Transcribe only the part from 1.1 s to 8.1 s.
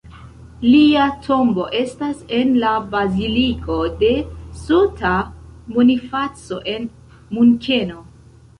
tombo estas en la baziliko de S-ta Bonifaco en Munkeno.